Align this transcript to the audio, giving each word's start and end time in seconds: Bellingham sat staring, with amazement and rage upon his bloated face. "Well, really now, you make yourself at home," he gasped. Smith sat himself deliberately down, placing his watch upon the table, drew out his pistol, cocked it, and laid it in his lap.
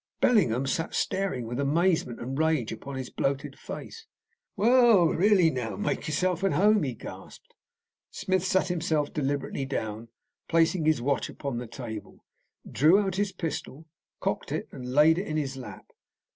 Bellingham 0.19 0.65
sat 0.65 0.95
staring, 0.95 1.45
with 1.45 1.59
amazement 1.59 2.19
and 2.19 2.35
rage 2.35 2.71
upon 2.71 2.95
his 2.95 3.11
bloated 3.11 3.55
face. 3.59 4.07
"Well, 4.55 5.05
really 5.09 5.51
now, 5.51 5.73
you 5.73 5.77
make 5.77 6.07
yourself 6.07 6.43
at 6.43 6.53
home," 6.53 6.81
he 6.81 6.95
gasped. 6.95 7.53
Smith 8.09 8.43
sat 8.43 8.69
himself 8.69 9.13
deliberately 9.13 9.65
down, 9.67 10.07
placing 10.47 10.85
his 10.85 11.03
watch 11.03 11.29
upon 11.29 11.59
the 11.59 11.67
table, 11.67 12.25
drew 12.67 12.99
out 12.99 13.17
his 13.17 13.31
pistol, 13.31 13.85
cocked 14.19 14.51
it, 14.51 14.67
and 14.71 14.91
laid 14.91 15.19
it 15.19 15.27
in 15.27 15.37
his 15.37 15.55
lap. 15.55 15.91